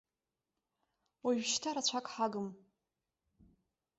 Ожәшьҭа 1.27 1.69
рацәак 1.75 2.07
ҳагым. 2.13 2.47